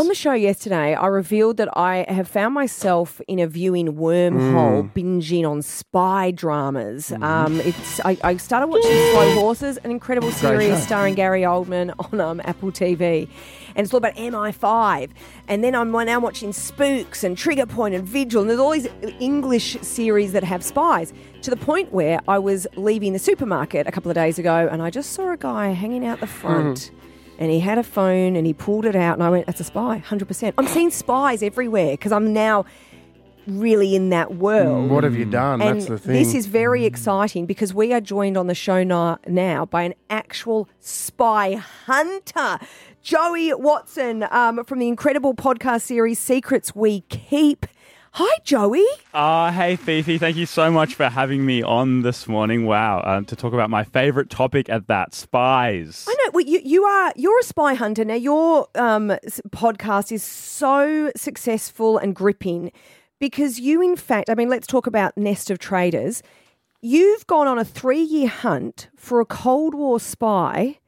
On 0.00 0.08
the 0.08 0.14
show 0.14 0.32
yesterday, 0.32 0.94
I 0.94 1.08
revealed 1.08 1.58
that 1.58 1.68
I 1.76 2.06
have 2.08 2.26
found 2.26 2.54
myself 2.54 3.20
in 3.28 3.38
a 3.38 3.46
viewing 3.46 3.96
wormhole, 3.96 4.90
binging 4.94 5.46
on 5.46 5.60
spy 5.60 6.30
dramas. 6.30 7.12
Um, 7.20 7.60
it's 7.60 8.00
I, 8.00 8.16
I 8.24 8.38
started 8.38 8.68
watching 8.68 8.90
Slow 8.90 9.34
Horses, 9.34 9.76
an 9.84 9.90
incredible 9.90 10.30
series 10.32 10.70
show. 10.70 10.80
starring 10.86 11.16
Gary 11.16 11.42
Oldman 11.42 11.92
on 11.98 12.18
um, 12.18 12.40
Apple 12.44 12.72
TV, 12.72 13.28
and 13.76 13.84
it's 13.84 13.92
all 13.92 13.98
about 13.98 14.14
MI5. 14.14 15.10
And 15.48 15.62
then 15.62 15.74
I'm 15.74 15.92
now 15.92 16.18
watching 16.18 16.54
Spooks 16.54 17.22
and 17.22 17.36
Trigger 17.36 17.66
Point 17.66 17.94
and 17.94 18.08
Vigil, 18.08 18.40
and 18.40 18.48
there's 18.48 18.58
all 18.58 18.70
these 18.70 18.88
English 19.20 19.76
series 19.82 20.32
that 20.32 20.44
have 20.44 20.64
spies. 20.64 21.12
To 21.42 21.50
the 21.50 21.58
point 21.58 21.92
where 21.92 22.20
I 22.26 22.38
was 22.38 22.66
leaving 22.74 23.12
the 23.12 23.18
supermarket 23.18 23.86
a 23.86 23.92
couple 23.92 24.10
of 24.10 24.14
days 24.14 24.38
ago, 24.38 24.66
and 24.72 24.80
I 24.80 24.88
just 24.88 25.12
saw 25.12 25.32
a 25.32 25.36
guy 25.36 25.72
hanging 25.72 26.06
out 26.06 26.20
the 26.20 26.26
front 26.26 26.90
and 27.40 27.50
he 27.50 27.58
had 27.58 27.78
a 27.78 27.82
phone 27.82 28.36
and 28.36 28.46
he 28.46 28.52
pulled 28.52 28.84
it 28.84 28.94
out 28.94 29.14
and 29.14 29.22
I 29.22 29.30
went, 29.30 29.46
that's 29.46 29.60
a 29.60 29.64
spy, 29.64 30.02
100%. 30.06 30.54
I'm 30.58 30.66
seeing 30.68 30.90
spies 30.90 31.42
everywhere 31.42 31.92
because 31.94 32.12
I'm 32.12 32.32
now 32.32 32.66
really 33.46 33.96
in 33.96 34.10
that 34.10 34.36
world. 34.36 34.90
What 34.90 35.02
have 35.02 35.16
you 35.16 35.24
done? 35.24 35.62
And 35.62 35.80
That's 35.80 35.88
the 35.88 35.98
thing. 35.98 36.12
this 36.12 36.34
is 36.34 36.46
very 36.46 36.84
exciting 36.84 37.46
because 37.46 37.72
we 37.74 37.92
are 37.92 38.00
joined 38.00 38.36
on 38.36 38.46
the 38.46 38.54
show 38.54 38.84
na- 38.84 39.16
now 39.26 39.64
by 39.64 39.82
an 39.82 39.94
actual 40.10 40.68
spy 40.78 41.54
hunter. 41.54 42.58
Joey 43.02 43.54
Watson 43.54 44.26
um, 44.30 44.62
from 44.64 44.78
the 44.78 44.86
incredible 44.86 45.34
podcast 45.34 45.82
series 45.82 46.18
Secrets 46.18 46.76
We 46.76 47.00
Keep. 47.08 47.66
Hi, 48.14 48.38
Joey. 48.42 48.84
Uh, 49.14 49.52
hey, 49.52 49.76
Fifi. 49.76 50.18
Thank 50.18 50.36
you 50.36 50.44
so 50.44 50.68
much 50.70 50.94
for 50.96 51.08
having 51.08 51.46
me 51.46 51.62
on 51.62 52.02
this 52.02 52.26
morning. 52.26 52.66
Wow. 52.66 52.98
Uh, 52.98 53.20
to 53.22 53.36
talk 53.36 53.52
about 53.52 53.70
my 53.70 53.84
favorite 53.84 54.28
topic 54.28 54.68
at 54.68 54.88
that 54.88 55.14
spies. 55.14 56.06
I 56.08 56.14
know 56.14 56.19
well, 56.32 56.44
you, 56.44 56.60
you 56.64 56.84
are 56.84 57.12
you're 57.16 57.38
a 57.38 57.44
spy 57.44 57.74
hunter 57.74 58.04
now. 58.04 58.14
Your 58.14 58.68
um, 58.74 59.08
podcast 59.50 60.12
is 60.12 60.22
so 60.22 61.10
successful 61.16 61.98
and 61.98 62.14
gripping 62.14 62.72
because 63.18 63.60
you, 63.60 63.82
in 63.82 63.96
fact, 63.96 64.30
I 64.30 64.34
mean, 64.34 64.48
let's 64.48 64.66
talk 64.66 64.86
about 64.86 65.16
Nest 65.16 65.50
of 65.50 65.58
Traitors. 65.58 66.22
You've 66.80 67.26
gone 67.26 67.46
on 67.46 67.58
a 67.58 67.64
three 67.64 68.02
year 68.02 68.28
hunt 68.28 68.88
for 68.96 69.20
a 69.20 69.26
Cold 69.26 69.74
War 69.74 70.00
spy 70.00 70.78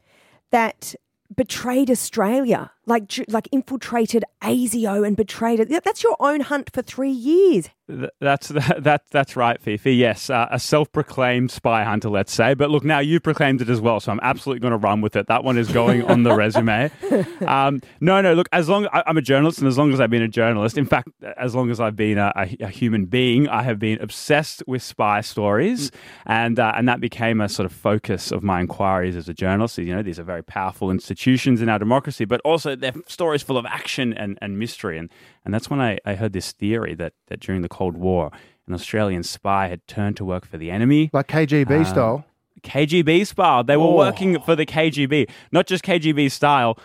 that 0.51 0.95
betrayed 1.35 1.91
Australia, 1.91 2.71
like 2.87 3.11
like 3.29 3.49
infiltrated 3.53 4.25
ASIO 4.43 5.07
and 5.07 5.17
betrayed 5.17 5.61
it. 5.61 5.85
That's 5.85 6.03
your 6.03 6.17
own 6.21 6.41
hunt 6.41 6.71
for 6.73 6.83
three 6.83 7.11
years. 7.11 7.69
Th- 7.89 8.11
That's 8.21 8.49
that, 8.79 9.03
that's 9.11 9.37
right, 9.37 9.61
Fifi. 9.61 9.95
Yes, 9.95 10.31
uh, 10.31 10.47
a 10.51 10.59
self-proclaimed 10.59 11.51
spy 11.51 11.85
hunter, 11.85 12.09
let's 12.09 12.33
say. 12.33 12.55
But 12.55 12.71
look, 12.71 12.85
now 12.85 13.01
you've 13.01 13.23
proclaimed 13.23 13.61
it 13.61 13.69
as 13.69 13.81
well, 13.81 14.01
so 14.01 14.11
I'm 14.13 14.21
absolutely 14.23 14.61
going 14.61 14.73
to 14.73 14.77
run 14.79 15.01
with 15.01 15.17
it. 15.17 15.27
That 15.27 15.45
one 15.45 15.59
is 15.59 15.71
going 15.71 16.05
on 16.05 16.23
the 16.23 16.35
resume. 16.35 16.91
Um, 17.43 17.83
no, 18.01 18.21
no. 18.21 18.35
Look, 18.35 18.49
as 18.53 18.69
long 18.69 18.87
I, 18.93 19.03
I'm 19.07 19.17
a 19.17 19.23
journalist, 19.23 19.59
and 19.59 19.67
as 19.69 19.77
long 19.77 19.93
as 19.93 20.01
I've 20.01 20.11
been 20.11 20.23
a 20.23 20.29
journalist, 20.29 20.79
in 20.79 20.87
fact, 20.87 21.09
as 21.37 21.55
long 21.55 21.71
as 21.71 21.81
I've 21.81 21.97
been 21.97 22.17
a, 22.19 22.33
a, 22.37 22.57
a 22.65 22.69
human 22.69 23.07
being, 23.07 23.49
I 23.49 23.63
have 23.63 23.79
been 23.79 24.01
obsessed 24.01 24.63
with 24.67 24.83
spy 24.83 25.21
stories, 25.21 25.91
and 26.27 26.59
uh, 26.59 26.73
and 26.77 26.89
that 26.89 27.01
became 27.01 27.41
a 27.41 27.49
sort 27.49 27.67
of 27.67 27.73
focus 27.73 28.31
of 28.31 28.43
my 28.43 28.61
inquiries 28.61 29.17
as 29.17 29.29
a 29.29 29.35
journalist. 29.35 29.77
You 29.79 29.95
know, 29.95 30.03
these 30.03 30.19
are 30.19 30.25
very 30.25 30.43
powerful 30.45 30.91
institutions 30.91 31.61
in 31.61 31.69
our 31.69 31.79
democracy, 31.79 32.25
but 32.25 32.41
also 32.43 32.72
they're 32.77 32.95
stories 33.07 33.43
full 33.43 33.57
of 33.59 33.67
action 33.67 34.13
and, 34.13 34.39
and 34.43 34.59
mystery. 34.59 34.99
And 34.99 35.11
and 35.45 35.53
that's 35.55 35.69
when 35.71 35.81
I, 35.81 35.99
I 36.05 36.15
heard 36.15 36.33
this 36.33 36.53
theory 36.53 36.95
that 36.95 37.13
that 37.29 37.41
during 37.41 37.63
the 37.63 37.69
Cold 37.69 37.97
War, 37.97 38.31
an 38.67 38.75
Australian 38.75 39.23
spy 39.23 39.69
had 39.69 39.87
turned 39.87 40.17
to 40.19 40.25
work 40.25 40.47
for 40.47 40.57
the 40.59 40.71
enemy. 40.71 41.11
like 41.13 41.29
KGB 41.29 41.81
Uh, 41.81 41.85
style. 41.85 42.25
KGB 42.63 43.27
style. 43.27 43.65
They 43.65 43.77
were 43.77 43.85
Oh. 43.87 43.97
working 43.97 44.41
for 44.41 44.55
the 44.55 44.65
KGB, 44.67 45.29
not 45.51 45.67
just 45.67 45.83
KGB 45.85 46.31
style. 46.31 46.79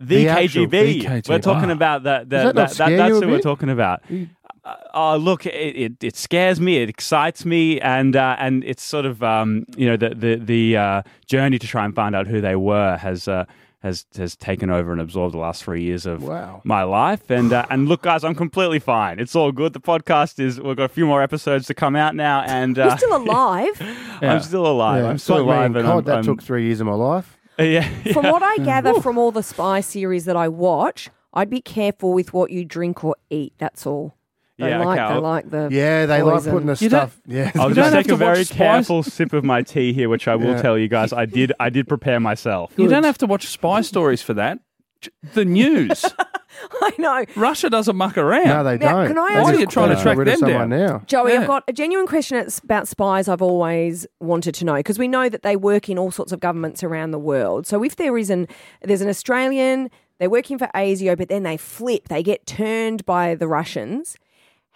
The, 0.00 0.24
The 0.24 0.26
KGB. 0.26 0.70
the 0.70 1.00
KGB. 1.06 1.28
We're 1.28 1.38
talking 1.40 1.70
about 1.70 2.04
that. 2.04 2.28
Does 2.28 2.44
that 2.44 2.54
not 2.54 2.70
scare 2.70 2.96
that's 2.96 3.08
you 3.14 3.20
who 3.20 3.28
we're 3.28 3.40
talking 3.40 3.68
about. 3.68 4.02
Uh, 4.64 4.74
oh, 4.94 5.16
look, 5.16 5.44
it, 5.46 5.50
it, 5.76 6.04
it 6.04 6.16
scares 6.16 6.60
me. 6.60 6.76
It 6.78 6.88
excites 6.88 7.44
me, 7.44 7.80
and 7.80 8.14
uh, 8.16 8.36
and 8.38 8.62
it's 8.64 8.82
sort 8.82 9.06
of 9.06 9.22
um, 9.22 9.64
you 9.76 9.86
know 9.88 9.96
the 9.96 10.10
the 10.14 10.36
the 10.36 10.76
uh, 10.76 11.02
journey 11.26 11.58
to 11.58 11.66
try 11.66 11.84
and 11.84 11.94
find 11.94 12.14
out 12.14 12.26
who 12.26 12.40
they 12.40 12.54
were 12.56 12.96
has. 12.96 13.26
Has 13.80 14.06
has 14.16 14.34
taken 14.34 14.70
over 14.70 14.90
and 14.90 15.00
absorbed 15.00 15.34
the 15.34 15.38
last 15.38 15.62
three 15.62 15.82
years 15.84 16.04
of 16.04 16.24
Wow. 16.24 16.62
my 16.64 16.82
life, 16.82 17.30
and 17.30 17.52
uh, 17.52 17.64
and 17.70 17.88
look, 17.88 18.02
guys, 18.02 18.24
I'm 18.24 18.34
completely 18.34 18.80
fine. 18.80 19.20
It's 19.20 19.36
all 19.36 19.52
good. 19.52 19.72
The 19.72 19.80
podcast 19.80 20.40
is 20.40 20.60
we've 20.60 20.76
got 20.76 20.82
a 20.84 20.88
few 20.88 21.06
more 21.06 21.22
episodes 21.22 21.68
to 21.68 21.74
come 21.74 21.94
out 21.94 22.16
now, 22.16 22.42
and 22.42 22.76
uh, 22.76 22.86
You're 22.86 22.98
still 22.98 23.16
alive. 23.16 23.80
I'm 24.20 24.40
still 24.40 24.66
alive. 24.66 25.04
Yeah, 25.04 25.10
I'm 25.10 25.18
still 25.18 25.36
like 25.44 25.44
alive, 25.44 25.64
and 25.66 25.76
and 25.76 25.86
I'm, 25.88 26.02
that 26.04 26.14
I'm- 26.16 26.24
took 26.24 26.42
three 26.42 26.64
years 26.66 26.80
of 26.80 26.88
my 26.88 26.94
life. 26.94 27.38
yeah, 27.60 27.88
From 28.12 28.24
what 28.24 28.42
I 28.42 28.56
gather 28.64 29.00
from 29.00 29.16
all 29.16 29.30
the 29.30 29.44
spy 29.44 29.80
series 29.80 30.24
that 30.24 30.36
I 30.36 30.48
watch, 30.48 31.08
I'd 31.32 31.48
be 31.50 31.60
careful 31.60 32.12
with 32.12 32.32
what 32.32 32.50
you 32.50 32.64
drink 32.64 33.04
or 33.04 33.14
eat. 33.30 33.52
That's 33.58 33.86
all. 33.86 34.16
They 34.58 34.70
Yeah, 34.70 34.78
like 34.84 34.98
okay, 34.98 35.08
they 35.08 35.14
I'll- 35.14 35.20
like 35.20 35.50
the 35.50 35.68
Yeah, 35.70 36.06
they 36.06 36.20
poison. 36.20 36.34
like 36.34 36.52
putting 36.52 36.66
the 36.66 36.78
You 36.80 36.88
stuff. 36.88 37.20
Yeah, 37.26 37.50
I'll 37.54 37.68
just 37.70 37.92
don't 37.92 38.02
take 38.02 38.12
a 38.12 38.16
very 38.16 38.44
Spies. 38.44 38.56
careful 38.56 39.02
sip 39.04 39.32
of 39.32 39.44
my 39.44 39.62
tea 39.62 39.92
here, 39.92 40.08
which 40.08 40.26
I 40.26 40.34
will 40.34 40.46
Yeah. 40.54 40.62
tell 40.62 40.76
you 40.76 40.88
guys. 40.88 41.12
I 41.12 41.26
did. 41.26 41.52
I 41.60 41.70
did 41.70 41.86
prepare 41.88 42.18
myself. 42.18 42.72
You 42.76 42.88
don't 42.88 43.04
have 43.04 43.18
to 43.18 43.26
watch 43.26 43.46
spy 43.46 43.82
stories 43.82 44.20
for 44.22 44.34
that. 44.34 44.58
The 45.34 45.44
news. 45.44 46.04
I 46.82 46.90
know. 46.98 47.24
Russia 47.36 47.70
doesn't 47.70 47.94
muck 47.94 48.18
around. 48.18 48.46
no, 48.48 48.64
they 48.64 48.78
Now, 48.78 48.96
don't. 48.98 49.06
can 49.08 49.18
I 49.18 49.28
ask- 49.34 49.44
Why 49.44 49.54
are 49.54 49.60
you 49.60 49.66
trying 49.66 49.94
to 49.94 50.02
track 50.02 50.18
rid 50.18 50.26
them 50.26 50.38
someone 50.38 50.70
down? 50.70 50.86
now? 50.86 51.02
Joey, 51.06 51.34
Yeah. 51.34 51.42
I've 51.42 51.46
got 51.46 51.62
a 51.68 51.72
genuine 51.72 52.08
question 52.08 52.36
it's 52.38 52.58
about 52.58 52.88
spies 52.88 53.28
I've 53.28 53.42
always 53.42 54.08
wanted 54.18 54.56
to 54.56 54.64
know 54.64 54.74
because 54.74 54.98
we 54.98 55.06
know 55.06 55.28
that 55.28 55.42
they 55.42 55.54
work 55.54 55.88
in 55.88 55.98
all 55.98 56.10
sorts 56.10 56.32
of 56.32 56.40
governments 56.40 56.82
around 56.82 57.12
the 57.12 57.18
world. 57.20 57.64
So 57.68 57.84
if 57.84 57.94
there 57.94 58.18
is 58.18 58.28
an 58.28 58.48
there's 58.82 59.02
an 59.02 59.08
Australian, 59.08 59.88
they're 60.18 60.28
working 60.30 60.58
for 60.58 60.68
ASIO, 60.74 61.16
but 61.16 61.28
then 61.28 61.44
they 61.44 61.56
flip, 61.56 62.08
they 62.08 62.24
get 62.24 62.44
turned 62.44 63.06
by 63.06 63.36
the 63.36 63.46
Russians. 63.46 64.16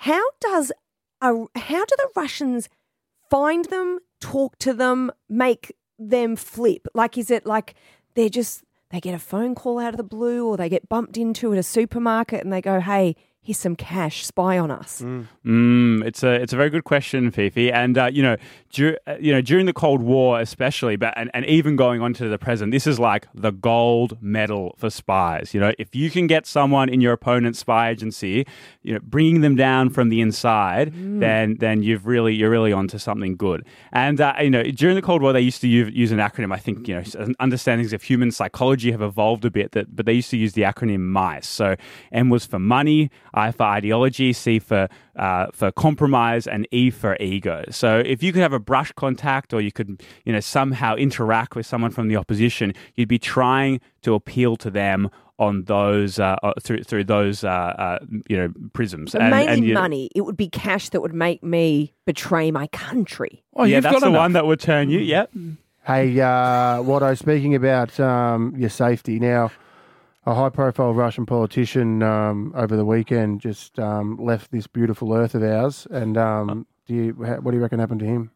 How 0.03 0.31
does 0.41 0.73
a, 1.21 1.29
how 1.55 1.85
do 1.85 1.97
the 1.97 2.09
Russians 2.17 2.69
find 3.31 3.67
them, 3.67 4.01
talk 4.21 4.59
to 4.59 4.75
them, 4.75 5.13
make 5.29 5.77
them 5.97 6.35
flip? 6.35 6.89
Like 6.93 7.17
is 7.17 7.31
it 7.31 7.47
like 7.47 7.77
they're 8.15 8.29
just 8.29 8.65
they 8.91 8.99
get 8.99 9.15
a 9.15 9.21
phone 9.21 9.55
call 9.55 9.79
out 9.79 9.95
of 9.95 9.99
the 9.99 10.03
blue 10.03 10.45
or 10.45 10.57
they 10.57 10.69
get 10.69 10.89
bumped 10.89 11.17
into 11.17 11.53
at 11.53 11.59
a 11.59 11.63
supermarket 11.63 12.43
and 12.43 12.53
they 12.53 12.61
go, 12.61 12.81
"Hey, 12.81 13.15
here's 13.43 13.59
some 13.59 13.77
cash, 13.77 14.25
spy 14.25 14.59
on 14.59 14.71
us." 14.71 15.03
Mm, 15.45 16.05
it's 16.05 16.23
a 16.23 16.33
it's 16.33 16.53
a 16.53 16.57
very 16.57 16.71
good 16.71 16.85
question, 16.85 17.31
Fifi. 17.31 17.71
And 17.73 17.99
uh, 17.99 18.07
you 18.13 18.23
know, 18.23 18.37
dur- 18.71 18.99
uh, 19.07 19.17
you 19.21 19.33
know, 19.33 19.41
during 19.41 19.67
the 19.67 19.73
Cold 19.73 20.03
War, 20.03 20.41
especially, 20.41 20.97
but 20.97 21.13
and, 21.17 21.31
and 21.35 21.45
even 21.47 21.77
going 21.77 22.01
on 22.01 22.15
to 22.15 22.29
the 22.29 22.39
present, 22.39 22.73
this 22.73 22.87
is 22.87 22.99
like 22.99 23.27
the 23.35 23.51
gold 23.51 24.17
medal 24.23 24.75
for 24.79 24.91
spies. 24.91 25.55
You 25.55 25.61
know, 25.61 25.73
if 25.79 25.95
you 25.95 26.11
can 26.11 26.27
get 26.27 26.47
someone 26.47 26.89
in 26.89 27.01
your 27.01 27.13
opponent's 27.13 27.59
spy 27.59 27.91
agency, 27.91 28.47
you 28.83 28.95
know, 28.95 29.01
bringing 29.03 29.41
them 29.41 29.57
down 29.57 29.91
from 29.91 30.09
the 30.09 30.21
inside, 30.21 30.93
then 30.95 31.57
then 31.59 31.83
you've 31.83 32.07
really 32.07 32.35
you're 32.35 32.51
really 32.51 32.73
onto 32.73 32.99
something 32.99 33.37
good. 33.37 33.65
And 33.93 34.21
uh, 34.21 34.35
you 34.41 34.51
know, 34.51 34.63
during 34.63 34.97
the 34.97 35.03
Cold 35.03 35.23
War, 35.23 35.33
they 35.33 35.41
used 35.41 35.61
to 35.63 35.69
use, 35.69 35.93
use 35.93 36.13
an 36.13 36.19
acronym. 36.19 36.53
I 36.53 36.59
think 36.59 36.89
you 36.89 36.95
know, 36.95 37.03
understandings 37.41 37.93
of 37.93 38.03
human 38.03 38.31
psychology 38.31 38.91
have 38.93 39.03
evolved 39.03 39.45
a 39.45 39.51
bit. 39.51 39.73
That 39.73 39.95
but 39.95 40.07
they 40.07 40.13
used 40.13 40.31
to 40.31 40.37
use 40.37 40.53
the 40.53 40.63
acronym 40.63 41.01
MICE. 41.01 41.47
So 41.47 41.77
M 42.13 42.29
was 42.29 42.47
for 42.47 42.59
money, 42.59 43.11
I 43.35 43.51
for 43.51 43.65
ideology, 43.65 44.33
C 44.33 44.59
for 44.59 44.89
uh, 45.17 45.47
for 45.53 45.71
compromise, 45.73 46.47
and 46.47 46.67
E 46.71 46.91
for 46.91 47.17
ego. 47.21 47.65
So 47.71 48.03
if 48.05 48.23
you 48.23 48.33
could 48.33 48.43
have 48.43 48.53
a 48.53 48.59
brush 48.59 48.93
contact, 48.93 49.53
or 49.53 49.61
you 49.61 49.73
could 49.73 50.03
you 50.25 50.33
know 50.33 50.41
somehow 50.41 50.95
interact 50.97 51.57
with 51.57 51.67
someone 51.67 51.91
from 51.91 52.09
the 52.09 52.17
opposition, 52.17 52.75
you'd 52.95 53.09
be 53.09 53.19
trying 53.19 53.81
to 54.03 54.15
appeal 54.15 54.57
to 54.57 54.71
them 54.71 55.11
on 55.39 55.65
those 55.65 56.19
uh, 56.21 56.37
uh, 56.43 56.53
through 56.63 56.83
through 56.85 57.05
those 57.05 57.43
uh, 57.43 57.49
uh, 57.49 57.99
you 58.29 58.37
know 58.37 58.53
prisms. 58.73 59.13
But 59.13 59.31
mainly 59.31 59.69
you- 59.69 59.75
money. 59.75 60.11
It 60.15 60.21
would 60.23 60.37
be 60.37 60.49
cash 60.49 60.91
that 60.91 61.01
would 61.01 61.15
make 61.15 61.43
me 61.43 61.95
betray 62.07 62.51
my 62.51 62.67
country. 62.69 63.43
Oh, 63.55 63.65
yeah, 63.65 63.77
you've 63.77 63.83
that's 63.85 63.95
got 63.95 64.01
the 64.01 64.09
enough. 64.09 64.21
one 64.21 64.33
that 64.35 64.47
would 64.47 64.61
turn 64.61 64.89
you. 64.91 64.99
Yep. 65.01 65.33
Hey, 65.85 66.21
uh, 66.21 66.79
Watto, 66.83 67.19
speaking 67.19 67.57
about 67.57 67.99
um, 67.99 68.55
your 68.57 68.71
safety 68.71 69.19
now, 69.19 69.51
a 70.25 70.35
high-profile 70.35 70.95
Russian 70.95 71.27
politician 71.27 72.03
um, 72.03 72.53
over 72.55 72.77
the 72.77 72.85
weekend 72.85 73.41
just 73.41 73.79
um, 73.79 74.17
left 74.17 74.51
this 74.53 74.67
beautiful 74.67 75.13
earth 75.15 75.35
of 75.35 75.43
ours. 75.43 75.87
And 75.91 76.17
um, 76.17 76.67
do 76.87 76.95
you, 76.95 77.13
what 77.13 77.51
do 77.51 77.57
you 77.57 77.63
reckon 77.63 77.81
happened 77.81 78.01
to 78.01 78.07
him? 78.07 78.31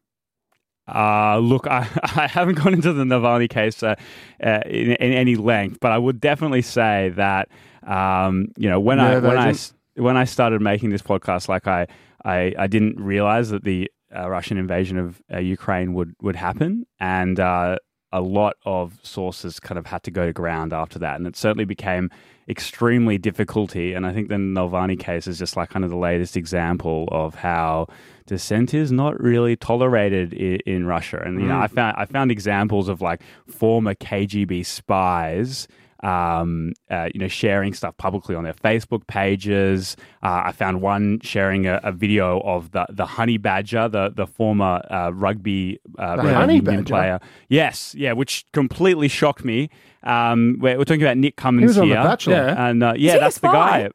Uh, 0.89 1.39
look, 1.39 1.67
I, 1.67 1.89
I 2.03 2.27
haven't 2.27 2.57
gone 2.57 2.75
into 2.75 2.93
the 2.93 3.05
Navalny 3.05 3.49
case 3.49 3.83
uh, 3.83 3.97
uh, 4.45 4.61
in, 4.67 4.93
in 4.93 5.13
any 5.13 5.37
length, 5.37 5.79
but 5.81 5.93
I 5.93 5.99
would 5.99 6.21
definitely 6.21 6.63
say 6.63 7.13
that 7.17 7.49
um, 7.83 8.49
you 8.57 8.69
know 8.69 8.81
when 8.81 8.99
I 9.01 9.19
when 9.19 9.39
I 9.39 9.51
agent? 9.51 9.73
when 9.95 10.17
I 10.17 10.25
started 10.25 10.61
making 10.61 10.91
this 10.91 11.03
podcast, 11.03 11.49
like 11.49 11.67
I 11.67 11.87
I, 12.25 12.55
I 12.59 12.67
didn't 12.67 13.01
realize 13.01 13.51
that 13.51 13.65
the 13.65 13.91
uh, 14.15 14.29
Russian 14.29 14.59
invasion 14.59 14.99
of 14.99 15.23
uh, 15.33 15.39
Ukraine 15.39 15.95
would 15.95 16.15
would 16.21 16.37
happen, 16.37 16.87
and 17.01 17.39
uh, 17.39 17.79
a 18.13 18.21
lot 18.21 18.57
of 18.65 18.99
sources 19.03 19.61
kind 19.61 19.79
of 19.79 19.87
had 19.87 20.03
to 20.05 20.11
go 20.11 20.27
to 20.27 20.33
ground 20.33 20.73
after 20.73 20.99
that, 20.99 21.17
and 21.17 21.27
it 21.27 21.37
certainly 21.37 21.65
became 21.65 22.11
extremely 22.49 23.19
difficulty. 23.19 23.93
And 23.93 24.07
I 24.07 24.13
think 24.13 24.29
the 24.29 24.37
Navalny 24.37 24.99
case 24.99 25.27
is 25.27 25.39
just 25.39 25.57
like 25.57 25.71
kind 25.71 25.85
of 25.85 25.91
the 25.91 25.97
latest 25.97 26.37
example 26.37 27.09
of 27.11 27.35
how 27.35 27.89
dissent 28.27 28.75
is 28.75 28.93
not 28.93 29.21
really 29.21 29.57
tolerated 29.57 30.33
in, 30.33 30.61
in 30.67 30.87
Russia. 30.87 31.23
And 31.25 31.41
you 31.41 31.49
know, 31.49 31.55
mm. 31.55 31.63
I 31.63 31.67
found 31.67 31.97
I 31.99 32.05
found 32.05 32.31
examples 32.31 32.89
of 32.89 33.01
like 33.01 33.23
former 33.47 33.95
KGB 33.95 34.65
spies 34.65 35.69
um, 36.03 36.73
uh, 36.91 37.09
you 37.15 37.21
know, 37.21 37.29
sharing 37.29 37.73
stuff 37.75 37.97
publicly 37.97 38.35
on 38.35 38.45
their 38.45 38.55
Facebook 38.55 39.07
pages. 39.07 39.97
Uh, 40.23 40.43
I 40.47 40.53
found 40.53 40.83
one 40.83 41.21
sharing 41.21 41.67
a, 41.67 41.81
a, 41.83 41.93
video 41.93 42.41
of 42.41 42.73
the 42.73 42.87
the 42.91 43.07
honey 43.07 43.39
badger, 43.39 43.89
the 43.89 44.11
the 44.15 44.27
former 44.27 44.83
uh, 44.91 45.11
rugby, 45.15 45.81
uh, 45.99 46.17
The 46.17 46.35
honey 46.35 46.61
badger? 46.61 46.83
player. 46.85 47.21
Yes, 47.49 47.95
yeah, 47.97 48.13
which 48.13 48.45
completely 48.53 49.09
shocked 49.09 49.45
me. 49.45 49.71
Um, 50.03 50.59
we're, 50.61 50.79
we're 50.79 50.85
talking 50.85 51.03
about 51.03 51.17
Nick 51.17 51.37
Cummins 51.37 51.63
He 51.63 51.67
was 51.67 51.79
on 51.79 51.89
The 51.89 51.95
here, 51.95 52.05
Bachelor. 52.05 52.35
Yeah. 52.35 52.69
and 52.69 52.83
uh, 52.83 52.95
yeah, 52.97 53.15
a 53.15 53.21
that's 53.21 53.39
the 53.39 53.49
guy. 53.49 53.91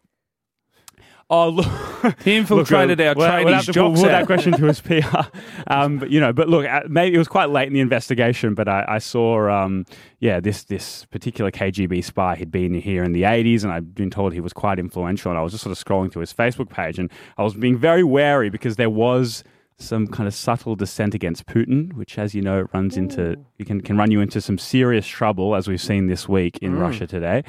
Oh 1.33 1.47
look, 1.49 1.65
He 2.25 2.35
infiltrated 2.35 2.97
Look, 2.99 3.07
our 3.07 3.15
we'll- 3.15 3.27
we'll 3.27 3.43
trainees' 3.43 3.55
have 3.55 3.65
to 3.67 3.71
jocks 3.71 4.01
put 4.01 4.09
out. 4.11 4.19
that 4.19 4.25
question 4.25 4.51
to 4.51 4.65
his 4.65 4.81
PR. 4.87 5.17
Um, 5.67 5.97
but 5.99 6.09
you 6.09 6.19
know, 6.19 6.33
but 6.33 6.49
look, 6.49 6.65
uh, 6.65 6.81
maybe 6.89 7.15
it 7.15 7.17
was 7.17 7.29
quite 7.29 7.49
late 7.49 7.67
in 7.67 7.73
the 7.73 7.79
investigation. 7.79 8.53
But 8.53 8.67
I, 8.67 8.83
I 8.85 8.97
saw, 8.97 9.49
um, 9.49 9.85
yeah, 10.19 10.41
this 10.41 10.63
this 10.65 11.05
particular 11.05 11.49
KGB 11.49 12.03
spy 12.03 12.35
had 12.35 12.51
been 12.51 12.73
here 12.73 13.01
in 13.03 13.13
the 13.13 13.21
'80s, 13.23 13.63
and 13.63 13.71
I've 13.71 13.95
been 13.95 14.09
told 14.09 14.33
he 14.33 14.41
was 14.41 14.51
quite 14.51 14.77
influential. 14.77 15.31
And 15.31 15.39
I 15.39 15.41
was 15.41 15.53
just 15.53 15.63
sort 15.63 15.71
of 15.77 15.83
scrolling 15.83 16.11
through 16.11 16.19
his 16.21 16.33
Facebook 16.33 16.69
page, 16.69 16.99
and 16.99 17.09
I 17.37 17.43
was 17.43 17.53
being 17.53 17.77
very 17.77 18.03
wary 18.03 18.49
because 18.49 18.75
there 18.75 18.89
was 18.89 19.43
some 19.81 20.07
kind 20.07 20.27
of 20.27 20.33
subtle 20.33 20.75
dissent 20.75 21.13
against 21.13 21.45
Putin, 21.45 21.93
which, 21.93 22.17
as 22.17 22.33
you 22.33 22.41
know, 22.41 22.67
runs 22.73 22.97
into 22.97 23.35
you 23.57 23.65
can 23.65 23.81
can 23.81 23.97
run 23.97 24.11
you 24.11 24.21
into 24.21 24.39
some 24.41 24.57
serious 24.57 25.07
trouble, 25.07 25.55
as 25.55 25.67
we've 25.67 25.81
seen 25.81 26.07
this 26.07 26.29
week 26.29 26.57
in 26.61 26.77
Russia 26.77 27.07
today. 27.07 27.43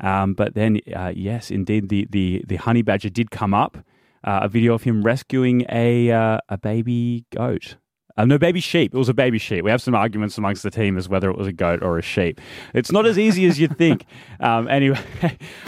Um, 0.00 0.34
but 0.34 0.54
then, 0.54 0.80
uh, 0.94 1.12
yes, 1.14 1.50
indeed, 1.50 1.88
the 1.88 2.06
the 2.10 2.44
the 2.46 2.56
honey 2.56 2.82
badger 2.82 3.10
did 3.10 3.30
come 3.30 3.54
up 3.54 3.78
uh, 4.24 4.40
a 4.42 4.48
video 4.48 4.74
of 4.74 4.82
him 4.82 5.02
rescuing 5.02 5.64
a 5.70 6.10
uh, 6.10 6.38
a 6.48 6.58
baby 6.58 7.24
goat. 7.34 7.76
Uh, 8.18 8.24
no, 8.24 8.36
baby 8.36 8.60
sheep. 8.60 8.92
It 8.92 8.98
was 8.98 9.08
a 9.08 9.14
baby 9.14 9.38
sheep. 9.38 9.62
We 9.62 9.70
have 9.70 9.80
some 9.80 9.94
arguments 9.94 10.36
amongst 10.36 10.64
the 10.64 10.70
team 10.72 10.98
as 10.98 11.08
whether 11.08 11.30
it 11.30 11.38
was 11.38 11.46
a 11.46 11.52
goat 11.52 11.82
or 11.84 11.98
a 11.98 12.02
sheep. 12.02 12.40
It's 12.74 12.90
not 12.90 13.06
as 13.06 13.16
easy 13.16 13.46
as 13.46 13.58
you'd 13.58 13.78
think. 13.78 14.04
Um, 14.40 14.68
anyway, 14.68 15.00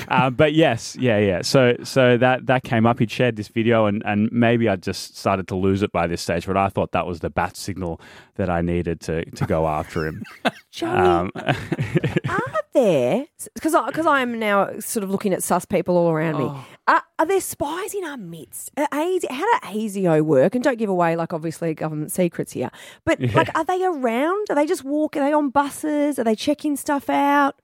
uh, 0.09 0.31
but 0.43 0.53
yes, 0.55 0.95
yeah, 1.01 1.19
yeah. 1.19 1.43
So, 1.43 1.75
so 1.83 2.17
that 2.19 2.47
that 2.47 2.63
came 2.63 2.87
up. 2.87 3.01
He'd 3.01 3.11
shared 3.11 3.35
this 3.35 3.49
video, 3.49 3.87
and 3.87 4.01
and 4.07 4.31
maybe 4.31 4.69
I 4.69 4.77
just 4.77 5.17
started 5.19 5.49
to 5.49 5.57
lose 5.57 5.83
it 5.83 5.91
by 5.91 6.07
this 6.07 6.23
stage. 6.23 6.47
But 6.47 6.57
I 6.57 6.69
thought 6.69 6.93
that 6.93 7.05
was 7.05 7.19
the 7.19 7.31
bat 7.31 7.57
signal 7.57 8.01
that 8.37 8.49
I 8.49 8.61
needed 8.63 9.01
to 9.03 9.25
to 9.25 9.45
go 9.45 9.67
after 9.67 10.07
him. 10.07 10.23
Joey, 10.71 10.91
Um, 10.91 11.33
are 11.35 12.63
there 12.75 13.27
because 13.55 13.75
cause 13.93 14.07
I 14.07 14.21
am 14.21 14.39
now 14.39 14.79
sort 14.79 15.03
of 15.03 15.11
looking 15.11 15.33
at 15.33 15.43
sus 15.43 15.65
people 15.65 15.97
all 15.97 16.11
around 16.11 16.39
me. 16.39 16.49
Are, 16.91 17.05
are 17.21 17.27
there 17.27 17.41
spies 17.41 17.95
in 17.95 18.03
our 18.03 18.17
midst? 18.17 18.73
Uh, 18.77 18.85
are 18.91 18.99
how 18.99 19.61
does 19.61 19.61
ASIO 19.63 20.23
work? 20.23 20.57
And 20.57 20.65
don't 20.65 20.77
give 20.77 20.91
away 20.91 21.15
like 21.15 21.33
obviously 21.33 21.73
government 21.73 22.11
secrets 22.11 22.51
here. 22.51 22.69
But 23.05 23.21
like, 23.33 23.55
are 23.55 23.65
they 23.65 23.85
around? 23.85 24.49
Are 24.51 24.57
they 24.57 24.67
just 24.67 24.83
walking? 24.83 25.23
Are 25.23 25.27
they 25.27 25.33
on 25.33 25.51
buses? 25.51 26.19
Are 26.19 26.25
they 26.25 26.35
checking 26.35 26.75
stuff 26.75 27.09
out? 27.09 27.55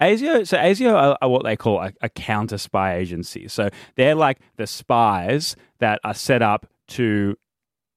ASIO, 0.00 0.46
so 0.46 0.56
ASIO 0.56 0.94
are, 0.94 1.18
are 1.20 1.28
what 1.28 1.42
they 1.42 1.56
call 1.56 1.80
a, 1.80 1.92
a 2.00 2.08
counter 2.08 2.58
spy 2.58 2.94
agency. 2.94 3.48
So 3.48 3.70
they're 3.96 4.14
like 4.14 4.38
the 4.56 4.68
spies 4.68 5.56
that 5.80 5.98
are 6.04 6.14
set 6.14 6.40
up 6.40 6.68
to 6.90 7.36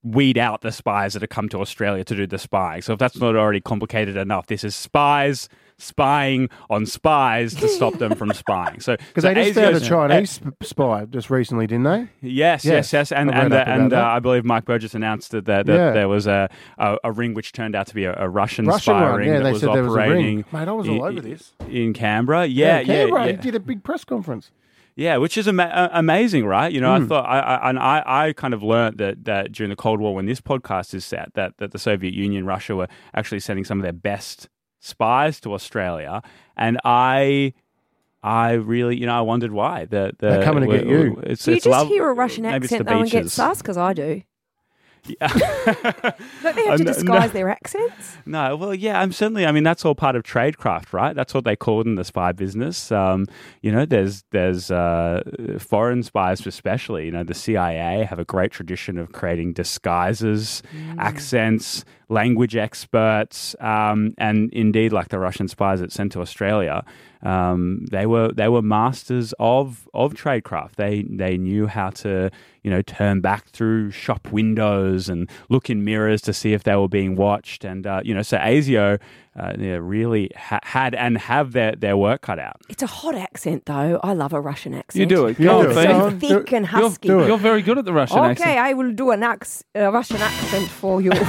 weed 0.02 0.40
out 0.40 0.62
the 0.62 0.72
spies 0.72 1.14
that 1.14 1.22
have 1.22 1.30
come 1.30 1.50
to 1.50 1.60
Australia 1.60 2.04
to 2.04 2.16
do 2.16 2.26
the 2.26 2.40
spying. 2.40 2.82
So 2.82 2.94
if 2.94 3.00
that's 3.00 3.18
not 3.18 3.36
already 3.36 3.62
complicated 3.62 4.18
enough, 4.18 4.48
this 4.48 4.64
is 4.64 4.76
spies 4.76 5.48
spying 5.82 6.50
on 6.70 6.86
spies 6.86 7.56
to 7.56 7.68
stop 7.68 7.96
them 7.98 8.16
from 8.16 8.32
spying. 8.34 8.80
So 8.80 8.96
Because 9.08 9.24
so 9.24 9.34
they 9.34 9.46
just 9.52 9.56
found 9.56 9.76
a 9.76 9.80
ASIO's 9.80 9.88
Chinese 9.88 10.30
sp- 10.32 10.56
spy 10.64 11.06
just 11.06 11.30
recently, 11.30 11.68
didn't 11.68 11.84
they? 11.84 12.08
Yes, 12.22 12.64
yes, 12.66 12.92
Yes, 12.92 12.94
yes, 12.94 13.12
and 13.12 13.32
I 13.32 13.40
and 13.44 13.54
up 13.54 13.68
uh, 13.68 13.72
and 13.72 13.94
uh. 13.94 14.06
I 14.06 14.20
believe 14.20 14.46
Mike 14.46 14.66
Burgess 14.66 14.94
announced 14.96 15.32
that, 15.32 15.46
that, 15.46 15.66
that 15.66 15.74
Yeah. 15.74 15.92
there 15.92 16.08
was 16.08 16.28
a, 16.28 16.50
a 16.78 16.98
a 17.06 17.12
ring 17.12 17.34
which 17.34 17.52
turned 17.52 17.76
out 17.76 17.88
to 17.88 17.96
be 17.96 18.06
a, 18.06 18.14
a 18.18 18.30
Russian, 18.30 18.66
Russian 18.66 18.94
spy 18.94 19.02
one, 19.10 19.16
ring 19.20 19.28
yeah, 19.28 19.38
that 19.40 19.44
they 19.44 19.52
was 19.54 19.62
said 19.62 19.74
there 19.74 19.84
was 19.84 19.94
a 19.94 19.98
ring. 19.98 20.10
operating. 20.12 20.46
Mate, 20.52 20.68
I 20.68 20.72
was 20.72 20.88
all 20.88 21.04
over 21.04 21.22
this. 21.22 21.54
in 21.70 21.94
Canberra. 21.94 22.46
Yeah, 22.46 22.80
yeah, 22.80 22.86
Canberra, 22.86 23.26
yeah. 23.26 23.32
he 23.32 23.38
did 23.38 23.56
a 23.56 23.60
big 23.60 23.84
press 23.84 24.04
conference. 24.04 24.52
Yeah, 24.96 25.18
which 25.18 25.38
is 25.38 25.48
ama- 25.48 25.64
uh, 25.64 25.88
amazing, 25.94 26.46
right? 26.46 26.70
You 26.72 26.82
know, 26.82 26.96
Hmm. 26.98 27.04
I 27.06 27.08
thought, 27.08 27.26
I, 27.26 27.40
I, 27.40 27.70
and 27.70 27.80
I, 27.80 28.04
I 28.06 28.34
kind 28.34 28.54
of 28.54 28.62
learned 28.62 28.98
that, 28.98 29.24
that 29.24 29.52
during 29.54 29.70
the 29.70 29.76
Cold 29.78 30.02
War, 30.02 30.14
when 30.14 30.26
this 30.26 30.42
podcast 30.42 30.94
is 30.94 31.06
set, 31.06 31.34
that, 31.36 31.54
that 31.60 31.72
the 31.72 31.80
Soviet 31.80 32.14
Union, 32.14 32.46
Russia 32.46 32.76
were 32.76 32.90
actually 33.14 33.40
sending 33.40 33.64
some 33.64 33.80
of 33.80 33.84
their 33.84 33.94
best 33.94 34.50
spies 34.82 35.40
to 35.42 35.54
Australia, 35.54 36.22
and 36.58 36.78
I, 36.84 37.54
I 38.22 38.54
really, 38.54 38.98
you 38.98 39.06
know, 39.06 39.18
I 39.18 39.22
wondered 39.22 39.52
why. 39.54 39.86
The, 39.86 40.12
the, 40.20 40.28
They're 40.30 40.44
coming 40.44 40.70
to 40.70 40.78
get 40.78 40.86
you. 40.86 41.22
It's, 41.24 41.46
Do 41.46 41.52
you 41.52 41.56
it's 41.58 41.64
just 41.66 41.72
love- 41.72 41.88
hear 41.88 42.10
a 42.10 42.14
Russian 42.14 42.46
accent 42.46 42.86
the 42.86 42.92
though 42.94 43.00
and 43.00 43.10
get 43.10 43.30
sus? 43.30 43.60
Because 43.62 43.78
I 43.78 43.94
do. 43.94 44.22
Yeah. 45.06 45.28
Don't 46.44 46.56
they 46.56 46.66
have 46.66 46.74
Uh, 46.74 46.78
to 46.78 46.84
disguise 46.84 47.30
no. 47.30 47.34
their 47.34 47.50
accents? 47.50 48.18
No, 48.26 48.56
well, 48.56 48.74
yeah, 48.76 49.00
I'm 49.02 49.12
certainly. 49.12 49.46
I 49.46 49.52
mean, 49.52 49.64
that's 49.64 49.84
all 49.84 49.96
part 49.96 50.16
of 50.16 50.24
tradecraft, 50.24 50.94
right? 50.94 51.16
That's 51.16 51.34
what 51.34 51.44
they 51.44 51.56
call 51.56 51.82
it 51.82 51.88
in 51.88 51.96
the 51.96 52.04
spy 52.04 52.32
business. 52.32 52.92
Um, 52.92 53.26
you 53.62 53.72
know, 53.72 53.86
there's 53.86 54.24
there's 54.32 54.70
uh, 54.72 55.24
foreign 55.60 56.04
spies, 56.04 56.46
especially. 56.46 57.06
You 57.06 57.12
know, 57.12 57.24
the 57.24 57.34
CIA 57.34 58.04
have 58.06 58.20
a 58.20 58.26
great 58.26 58.52
tradition 58.52 58.98
of 58.98 59.12
creating 59.12 59.54
disguises, 59.54 60.62
accents, 60.98 61.84
language 62.10 62.56
experts, 62.56 63.56
um, 63.60 64.14
and 64.18 64.52
indeed, 64.54 64.92
like 64.94 65.10
the 65.10 65.20
Russian 65.20 65.48
spies 65.48 65.80
that 65.80 65.92
sent 65.92 66.12
to 66.12 66.22
Australia, 66.22 66.84
um, 67.24 67.86
they 67.92 68.06
were 68.06 68.32
they 68.32 68.50
were 68.50 68.62
masters 68.62 69.34
of 69.40 69.88
of 69.94 70.14
tradecraft. 70.14 70.76
They 70.76 71.04
they 71.10 71.38
knew 71.38 71.68
how 71.68 71.90
to 71.92 72.30
you 72.64 72.70
know 72.72 72.82
turn 72.82 73.22
back 73.22 73.50
through 73.50 73.92
shop 73.92 74.32
windows 74.32 75.10
and 75.10 75.30
look 75.50 75.70
in 75.70 75.84
mirrors 75.84 76.22
to 76.24 76.34
see 76.34 76.54
if 76.54 76.64
they 76.64 76.76
were 76.76 76.88
being 76.90 77.16
watched. 77.16 77.64
And 77.64 77.86
uh, 77.88 78.02
you 78.04 78.14
know, 78.14 78.22
so 78.22 78.38
ASIO 78.38 79.00
uh, 79.40 79.54
yeah, 79.58 79.78
really 79.82 80.30
ha- 80.36 80.60
had 80.64 80.94
and 80.96 81.18
have 81.18 81.54
their 81.54 81.74
their 81.76 81.96
work 81.98 82.22
cut 82.22 82.38
out. 82.40 82.58
It's 82.70 82.84
a 82.84 82.88
hot 82.88 83.16
accent 83.16 83.66
though. 83.66 84.00
I 84.04 84.14
love 84.14 84.34
a 84.34 84.42
Russian 84.42 84.74
accent. 84.74 85.00
You 85.00 85.06
do 85.06 85.28
it. 85.28 85.40
You 85.40 85.46
Go 85.46 85.64
do 85.64 85.70
on, 85.70 85.78
it. 85.78 85.82
Fee. 85.82 85.88
Go 85.88 86.00
So 86.00 86.06
on. 86.06 86.20
thick 86.20 86.46
Do- 86.50 86.56
and 86.58 86.66
you'll 86.72 86.90
husky. 86.90 87.08
do 87.08 87.20
it. 87.22 87.28
You're 87.28 87.38
very 87.38 87.62
good 87.62 87.78
at 87.78 87.86
the 87.86 87.94
Russian 87.94 88.20
Okay, 88.20 88.30
accent. 88.32 88.50
Okay, 88.50 88.60
I 88.60 88.74
will 88.74 88.92
do 88.94 89.12
an 89.12 89.24
ac- 89.24 89.64
a 89.76 89.92
Russian 89.92 90.18
accent 90.18 90.68
for 90.68 91.02
you. 91.02 91.12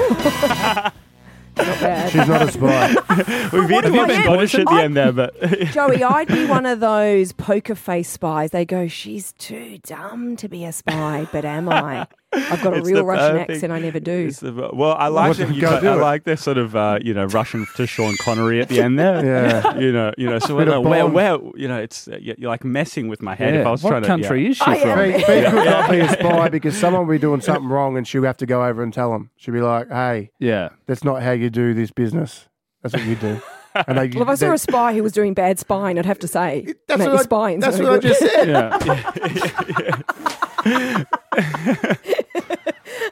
Not 1.57 1.67
bad. 1.81 2.11
She's 2.13 2.29
not 2.29 2.43
a 2.43 2.51
spy. 2.51 2.89
We've 3.53 3.71
what 3.71 3.85
been 3.85 3.93
do 3.93 4.01
I 4.01 4.07
been 4.07 4.23
am? 4.23 4.39
At 4.41 4.51
the 4.51 4.81
end 4.83 4.97
there, 4.97 5.13
but 5.13 5.41
Joey, 5.73 6.03
I'd 6.03 6.29
be 6.29 6.47
one 6.47 6.67
of 6.67 6.81
those 6.81 7.33
poker 7.33 7.75
face 7.75 8.09
spies. 8.09 8.51
They 8.51 8.65
go, 8.65 8.89
she's 8.89 9.33
too 9.35 9.79
dumb 9.85 10.37
to 10.37 10.49
be 10.49 10.65
a 10.65 10.73
spy, 10.73 11.29
but 11.33 11.45
am 11.45 11.69
I? 11.69 12.07
I've 12.35 12.63
got 12.63 12.75
a 12.75 12.79
It's 12.79 12.89
real 12.89 13.05
Russian 13.05 13.31
perfect- 13.33 13.51
accent. 13.51 13.73
I 13.73 13.79
never 13.79 14.01
do. 14.01 14.31
The- 14.31 14.71
well, 14.73 14.97
I 14.99 15.09
like 15.09 15.29
What 15.29 15.37
that 15.39 15.55
you 15.55 15.61
go 15.61 15.69
I 15.69 15.95
like 15.95 16.25
this 16.25 16.43
sort 16.43 16.59
of 16.59 16.75
uh, 16.75 16.99
you 17.03 17.15
know 17.15 17.27
Russian 17.27 17.67
to 17.77 17.87
Sean 17.87 18.15
Connery 18.21 18.61
at 18.61 18.69
the 18.69 18.81
end 18.81 18.99
there. 18.99 19.13
Yeah. 19.25 19.79
you 19.85 19.93
know, 19.93 20.13
you 20.17 20.29
know. 20.29 20.39
So 20.39 20.57
Bit 20.57 20.69
where, 20.69 20.77
of 20.79 20.85
where, 20.85 21.07
where, 21.07 21.39
you 21.57 21.69
know, 21.69 21.79
it's 21.79 22.09
uh, 22.09 22.17
you're 22.21 22.37
you're 22.39 22.51
like 22.51 22.65
messing 22.65 23.09
with 23.09 23.23
my 23.23 23.35
head. 23.35 23.55
Yeah. 23.55 23.61
If 23.61 23.67
I 23.67 23.71
was 23.71 23.83
what 23.83 23.91
trying 23.91 24.05
country 24.05 24.45
to, 24.45 24.51
is 24.51 24.57
she 24.57 24.65
I 24.67 24.81
from? 24.81 24.99
am. 24.99 25.13
Fee, 25.13 25.19
Fee 25.19 25.51
could 25.51 25.65
not 25.65 25.91
be 25.91 26.01
a 26.01 26.09
spy 26.13 26.49
because 26.49 26.77
someone 26.77 27.07
will 27.07 27.15
be 27.15 27.19
doing 27.19 27.41
something 27.41 27.69
wrong 27.69 27.97
and 27.97 28.07
she'll 28.09 28.23
have 28.25 28.37
to 28.39 28.47
go 28.47 28.65
over 28.65 28.83
and 28.83 28.93
tell 28.93 29.13
them. 29.13 29.31
She'll 29.37 29.55
be 29.55 29.61
like, 29.61 29.89
hey, 29.89 30.31
Yeah. 30.39 30.71
that's 30.87 31.05
not 31.05 31.23
how 31.23 31.33
you 31.33 31.51
do 31.51 31.75
this 31.75 31.91
business. 31.91 32.49
That's 32.83 32.95
what 32.95 33.05
you 33.05 33.15
do. 33.17 33.41
And 33.87 33.97
they, 33.97 34.09
Well, 34.09 34.23
if 34.25 34.29
I 34.29 34.35
saw 34.35 34.53
a 34.53 34.59
spy 34.59 34.93
who 34.95 35.03
was 35.03 35.13
doing 35.13 35.33
bad 35.35 35.59
spying, 35.59 35.99
I'd 35.99 36.05
have 36.07 36.19
to 36.19 36.29
say, 36.29 36.75
that's 36.89 36.99
what 37.01 37.09
your 37.09 37.19
I, 37.19 37.23
spying's 37.23 37.65
that's 37.65 37.79
what 37.79 37.93
I 37.93 37.99
just 37.99 38.21
said. 38.21 38.49
Yeah. 38.49 38.79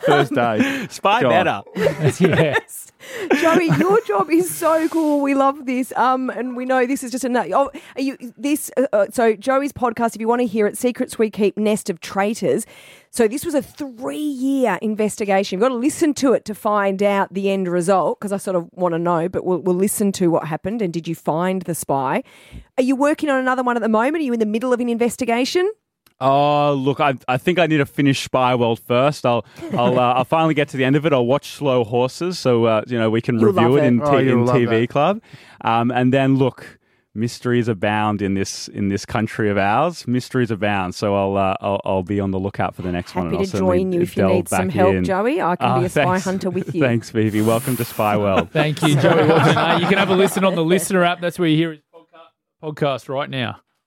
First 0.05 0.35
day. 0.35 0.87
spy 0.91 1.21
Go 1.23 1.31
on. 1.31 1.45
better. 1.45 1.63
yes. 2.21 2.93
Joey, 3.41 3.71
your 3.79 4.01
job 4.03 4.31
is 4.31 4.55
so 4.55 4.89
cool. 4.89 5.21
We 5.21 5.35
love 5.35 5.67
this. 5.67 5.93
Um, 5.97 6.31
and 6.31 6.57
we 6.57 6.65
know 6.65 6.87
this 6.87 7.03
is 7.03 7.11
just 7.11 7.25
another. 7.25 7.49
Oh, 7.55 7.71
are 7.97 8.03
you 8.03 8.17
this? 8.37 8.71
Uh, 8.77 8.87
uh, 8.93 9.07
so 9.11 9.35
Joey's 9.35 9.73
podcast. 9.73 10.15
If 10.15 10.21
you 10.21 10.29
want 10.29 10.41
to 10.41 10.47
hear 10.47 10.67
it, 10.67 10.77
Secrets 10.77 11.19
We 11.19 11.31
Keep, 11.31 11.57
Nest 11.57 11.89
of 11.91 12.01
Traitors. 12.01 12.67
So 13.13 13.27
this 13.27 13.45
was 13.45 13.55
a 13.55 13.63
three-year 13.63 14.79
investigation. 14.83 15.57
You've 15.57 15.63
got 15.63 15.71
to 15.71 15.75
listen 15.75 16.15
to 16.15 16.33
it 16.33 16.45
to 16.45 16.55
find 16.55 17.03
out 17.03 17.33
the 17.35 17.51
end 17.51 17.67
result 17.67 18.21
because 18.21 18.33
I 18.33 18.37
sort 18.37 18.57
of 18.57 18.69
want 18.73 18.93
to 18.95 18.99
know. 18.99 19.29
But 19.29 19.45
we'll, 19.45 19.59
we'll 19.59 19.77
listen 19.77 20.13
to 20.13 20.29
what 20.29 20.47
happened 20.47 20.81
and 20.83 20.93
did 20.93 21.09
you 21.09 21.15
find 21.15 21.63
the 21.63 21.75
spy? 21.75 22.23
Are 22.79 22.85
you 22.85 22.95
working 22.95 23.29
on 23.29 23.39
another 23.39 23.63
one 23.63 23.77
at 23.77 23.83
the 23.83 23.89
moment? 23.89 24.23
Are 24.23 24.25
you 24.25 24.33
in 24.33 24.41
the 24.41 24.47
middle 24.47 24.73
of 24.73 24.81
an 24.81 24.89
investigation? 24.89 25.71
Oh, 26.21 26.75
look, 26.75 27.01
I, 27.01 27.15
I 27.29 27.39
think 27.39 27.59
I 27.59 27.67
need 27.67 27.79
to 27.79 27.87
finish 27.87 28.23
Spy 28.25 28.55
World 28.55 28.79
first. 28.81 29.25
I'll 29.25 29.45
I'll 29.73 29.99
uh, 29.99 30.15
I'll 30.15 30.25
finally 30.25 30.55
get 30.55 30.69
to 30.69 30.77
the 30.77 30.85
end 30.85 30.97
of 30.97 31.07
it. 31.07 31.13
I'll 31.13 31.27
watch 31.27 31.53
Slow 31.53 31.83
Horses, 31.85 32.39
so 32.39 32.65
uh, 32.67 32.83
you 32.87 32.99
know 32.99 33.09
we 33.11 33.21
can 33.23 33.39
You'll 33.39 33.53
review 33.53 33.69
love 33.71 33.79
it 33.79 33.85
in, 33.85 34.01
it. 34.03 34.05
t- 34.05 34.11
Oh, 34.11 34.19
in 34.19 34.39
TV 34.47 34.81
that. 34.83 34.89
Club, 34.91 35.23
um, 35.63 35.91
and 35.91 36.13
then 36.13 36.37
look, 36.37 36.79
mysteries 37.15 37.69
abound 37.69 38.21
in 38.21 38.35
this 38.35 38.69
in 38.69 38.89
this 38.89 39.07
country 39.07 39.49
of 39.49 39.57
ours. 39.57 40.07
Mysteries 40.07 40.51
abound, 40.51 40.95
so 40.95 41.15
I'll 41.15 41.37
uh, 41.39 41.55
I'll, 41.63 41.81
I'll 41.87 42.03
be 42.03 42.21
on 42.21 42.33
the 42.33 42.39
lookout 42.39 42.75
for 42.75 42.83
the 42.83 42.93
next 42.93 43.15
one. 43.15 43.31
Happy 43.33 43.47
to 43.47 43.57
I'll 43.57 43.61
join 43.61 43.91
you 43.93 44.03
if 44.03 44.15
you 44.15 44.27
need 44.27 44.47
some 44.49 44.69
help, 44.69 44.95
in. 44.97 45.05
Joey. 45.05 45.41
I 45.41 45.57
can 45.57 45.69
Ah, 45.71 45.79
be 45.81 45.87
a 45.87 45.89
spy 45.89 46.05
thanks. 46.05 46.25
hunter 46.25 46.51
with 46.51 46.75
you. 46.75 46.83
Thanks, 46.83 47.09
Fifi. 47.09 47.41
Welcome 47.41 47.79
to 47.79 47.85
Spy 47.87 48.19
World. 48.19 48.51
Thank 48.51 48.83
you, 48.83 48.95
Joey 48.95 49.21
you 49.23 49.87
can 49.87 49.97
have 49.97 50.11
a 50.11 50.15
listen 50.15 50.45
on 50.45 50.55
the 50.55 50.65
LiSTNR 50.65 51.07
app. 51.07 51.21
That's 51.23 51.39
where 51.39 51.49
you 51.49 51.57
hear 51.57 51.71
his 51.71 51.81
podcast, 51.95 52.63
podcast 52.63 53.09
right 53.09 53.31
now. 53.31 53.61